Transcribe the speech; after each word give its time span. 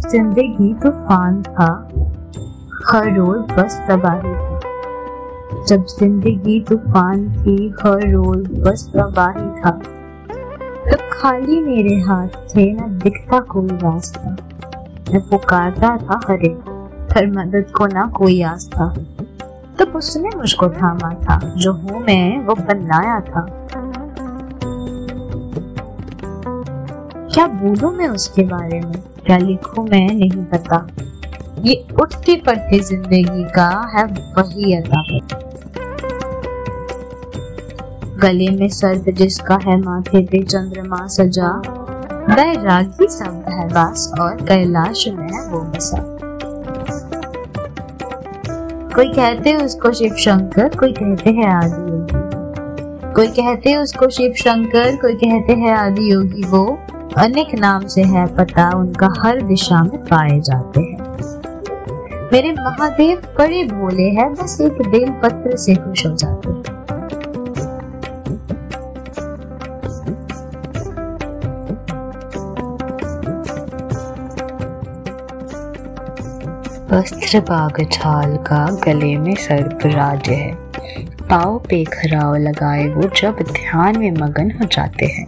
ज़िंदगी 0.00 0.72
तूफ़ान 0.82 1.42
था, 1.42 1.66
हर 2.86 3.14
रोज 3.14 3.40
बस 3.50 3.76
तबाही 3.88 4.34
था। 4.34 5.64
जब 5.68 5.84
ज़िंदगी 5.88 6.60
तूफ़ान 6.68 7.28
थी, 7.34 7.56
हर 7.82 8.08
रोज 8.10 8.46
बस 8.60 8.84
तबाही 8.94 9.48
था। 9.60 9.70
तो 10.86 10.96
खाली 11.12 11.60
मेरे 11.60 11.94
हाथ 12.00 12.28
थे, 12.54 12.70
न 12.72 12.88
दिखता 12.98 13.40
कोई 13.52 13.68
रास्ता। 13.72 14.36
मैं 15.12 15.20
पुकारता 15.28 15.96
था 15.98 16.20
हरे 16.28 16.54
पर 17.12 17.26
मदद 17.28 17.70
को 17.76 17.86
ना 17.86 18.06
कोई 18.16 18.40
आस 18.42 18.68
था 18.74 18.88
तो 19.78 19.84
उसने 19.98 20.36
मुझको 20.36 20.68
थामा 20.70 21.12
था, 21.20 21.38
जो 21.56 21.72
हूँ 21.72 22.00
मैं, 22.00 22.44
वो 22.46 22.54
बनाया 22.56 23.20
था। 23.20 23.46
क्या 27.28 27.46
बोलूँ 27.46 27.92
मैं 27.96 28.08
उसके 28.08 28.42
बारे 28.42 28.80
में? 28.80 29.09
क्या 29.26 29.38
लिखूं 29.38 29.84
मैं? 29.84 30.14
नहीं 30.14 30.44
पता। 30.44 30.86
ये 31.64 31.86
उठती 32.02 32.36
पड़ती 32.36 32.80
ज़िंदगी 32.80 33.44
का, 33.44 33.92
है 33.96 34.04
वही 34.04 34.74
अदा। 34.74 35.18
गले 38.18 38.48
में 38.48 38.68
सर्द 38.68 39.04
जिसका 39.14 39.58
है 39.64 39.80
माथे 39.80 40.26
पे 40.26 40.42
चंद्रमा 40.42 41.06
सजा। 41.06 41.62
बैरागी 42.30 43.08
सब 43.08 43.44
है 43.48 43.68
बास 43.68 44.12
और 44.20 44.36
कैलाश 44.36 45.08
में 45.08 45.50
वो 45.50 45.60
बसा। 45.60 46.16
कोई 48.94 49.08
कहते 49.08 49.50
हैं 49.50 49.64
उसको 49.64 49.92
शिव 49.92 50.14
शंकर, 50.14 50.76
कोई 50.76 50.92
कहते 50.92 51.30
हैं 51.30 51.46
आदि 51.46 51.82
योगी 51.82 52.20
कोई 53.14 53.28
कहते 53.28 53.70
हैं 53.70 53.78
उसको 53.78 54.08
शिव 54.08 54.32
शंकर, 54.32 54.96
कोई 54.96 55.14
कहते 55.14 55.52
हैं 55.52 55.72
आदि 55.72 56.12
योगी 56.12 56.42
वो। 56.42 56.78
अनेक 57.18 57.54
नाम 57.54 57.86
से 57.86 58.02
है 58.02 58.26
पता, 58.36 58.70
उनका 58.70 59.14
हर 59.18 59.40
दिशा 59.40 59.82
में 59.82 60.04
पाए 60.04 60.40
जाते 60.40 60.80
हैं। 60.80 60.98
मेरे 62.32 62.52
महादेव 62.52 63.22
बड़े 63.38 63.64
भोले 63.64 64.02
हैं, 64.02 64.34
बस 64.34 64.60
एक 64.60 64.72
बेल 64.72 65.10
पत्र 65.10 65.56
से 65.56 65.74
खुश 65.74 66.06
हो 66.06 66.16
जाते 66.16 66.48
हैं। 66.48 66.80
वस्त्र 76.92 77.40
बाग 77.40 77.86
छाल 77.92 78.36
का 78.36 78.64
गले 78.84 79.16
में 79.16 79.34
सर्पराज 79.34 80.28
है। 80.28 80.54
पाव 81.22 81.58
पे 81.58 81.84
खराव 81.84 82.36
लगाए 82.36 82.88
वो 82.88 83.02
जब 83.02 83.36
ध्यान 83.52 83.98
में 83.98 84.10
मगन 84.10 84.50
हो 84.50 84.64
जाते 84.64 85.06
हैं। 85.06 85.26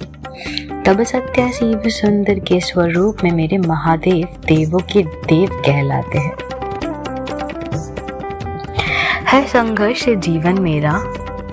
तब 0.87 1.03
सत्या 1.03 1.51
शिव 1.51 1.83
सुंदर 1.87 2.39
के 2.39 2.61
स्वरूप 2.61 3.17
में 3.25 3.31
मेरे 3.31 3.59
महादेव 3.59 4.29
देवों 4.47 4.79
के 4.79 5.03
देव 5.03 5.49
कहलाते 5.53 6.19
हैं। 6.19 6.33
है 9.27 9.47
संघर्ष 9.47 10.05
से 10.05 10.17
जीवन 10.17 10.61
मेरा, 10.61 10.93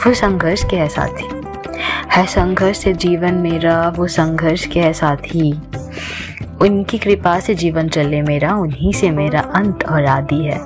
वो 0.08 0.14
संघर्ष 0.14 0.64
के 0.64 0.76
है 0.76 0.88
साथी। 0.88 1.42
है 2.12 2.26
संघर्ष 2.26 2.78
से 2.78 2.94
जीवन 2.94 3.34
मेरा, 3.34 3.94
वो 3.96 4.08
संघर्ष 4.08 4.66
के 4.66 4.80
है 4.80 4.94
साथी। 4.94 5.62
उनकी 6.62 6.98
कृपा 6.98 7.40
से 7.40 7.56
जीवन 7.56 7.90
चले 7.90 8.22
मेरा, 8.22 8.56
उन्हीं 8.56 8.94
से 8.94 9.12
मेरा 9.12 9.40
अंत 9.40 9.84
और 9.84 10.06
आदि 10.06 10.46
है। 10.46 10.60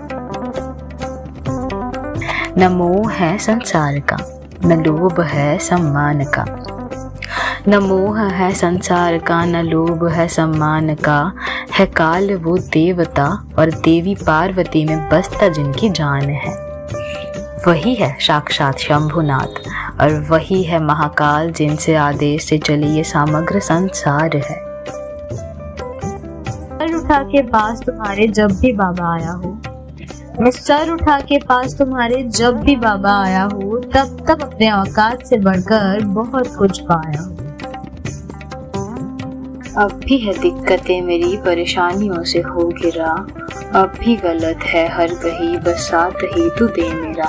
न 2.58 2.68
मोह 2.72 3.12
है 3.12 3.38
संसार 3.38 4.00
का, 4.00 4.42
न 4.66 4.84
लोभ 4.84 5.22
है 5.22 5.58
सम्मान 5.58 6.24
का। 6.24 6.70
न 7.68 7.76
मोह 7.76 8.22
है 8.22 8.54
संसार 8.54 9.18
का, 9.18 9.46
न 9.46 9.56
लोभ 9.56 10.08
है 10.08 10.28
सम्मान 10.28 10.96
का। 10.96 11.34
है 11.80 11.86
काल 11.86 12.34
वो 12.34 12.58
देवता 12.58 13.46
और 13.60 13.70
देवी 13.70 14.16
पार्वती 14.16 14.86
में 14.86 15.10
बसता 15.10 15.48
जिनकी 15.48 15.90
जान 15.90 16.22
है। 16.22 16.52
वही 17.68 17.96
है 17.96 18.18
साक्षात 18.20 18.80
शंभुनाथ 18.80 19.70
और 20.02 20.28
वही 20.30 20.64
है 20.64 20.84
महाकाल 20.84 21.52
जिनसे 21.52 21.96
आदेश 21.96 22.46
से 22.46 22.58
चली 22.58 22.88
ये 22.88 23.04
समग्र 23.04 23.60
संसार 23.60 24.38
है। 24.38 24.60
सर 26.52 26.96
उठा 26.96 27.24
के 27.24 27.42
पास 27.42 27.82
तुम्हारे 27.86 28.28
जब 28.28 28.52
भी 28.52 28.72
बाबा 28.72 29.14
आया 29.14 29.32
हो। 29.32 29.62
मैं 30.42 30.52
सर 30.52 30.90
उठा 30.90 31.20
के 31.20 31.38
पास 31.38 31.76
तुम्हारे 31.78 32.24
जब 32.24 32.58
भी 32.58 32.76
बाबा 32.76 33.24
आया 33.24 33.44
हो, 33.44 33.78
तब 33.78 34.26
तब 34.28 34.42
अपने 34.42 34.72
औकात 34.72 35.26
से 35.26 35.38
बढ़कर 35.38 36.06
बहुत 36.06 36.56
कुछ 36.56 36.80
पाया। 36.80 37.22
हो 37.22 37.43
अब 39.78 39.92
भी 39.92 40.18
है 40.18 40.34
दिक्कतें 40.40 41.02
मेरी, 41.02 41.38
परेशानियों 41.38 42.24
से 42.24 42.40
हो 42.40 42.68
गिरा। 42.68 43.12
अब 43.80 43.94
भी 44.00 44.16
गलत 44.16 44.60
है 44.64 44.88
हर 44.88 45.08
कहीं 45.08 45.58
बसात 45.58 46.18
ही 46.24 46.50
तू 46.50 46.68
दे 46.68 46.94
मेरा। 46.94 47.26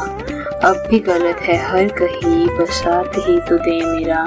अब 0.65 0.85
भी 0.91 0.99
गलत 0.99 1.37
है 1.37 1.57
हर 1.57 1.89
कहीं 1.89 2.49
बसात 2.49 3.13
ही 3.19 3.41
तू 3.41 3.59
दे 3.59 3.87
मेरा। 3.87 4.19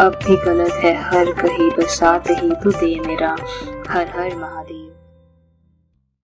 अब 0.00 0.18
भी 0.26 0.36
गलत 0.36 0.72
है 0.72 0.94
हर 1.02 1.24
कहीं 1.32 1.70
बसात 1.70 2.30
ही 2.30 2.50
तू 2.50 2.70
दे 2.70 3.00
मेरा। 3.00 3.36
हर 3.88 4.06
हर 4.06 4.36
महादेव। 4.36 5.05